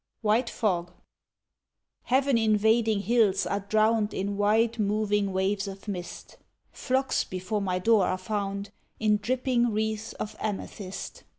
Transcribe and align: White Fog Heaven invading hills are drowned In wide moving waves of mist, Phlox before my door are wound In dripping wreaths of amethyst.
White 0.21 0.49
Fog 0.49 0.93
Heaven 2.05 2.35
invading 2.35 3.01
hills 3.01 3.45
are 3.45 3.59
drowned 3.59 4.15
In 4.15 4.35
wide 4.35 4.79
moving 4.79 5.31
waves 5.31 5.67
of 5.67 5.87
mist, 5.87 6.37
Phlox 6.71 7.23
before 7.23 7.61
my 7.61 7.77
door 7.77 8.07
are 8.07 8.19
wound 8.27 8.71
In 8.99 9.17
dripping 9.17 9.71
wreaths 9.71 10.13
of 10.13 10.35
amethyst. 10.39 11.23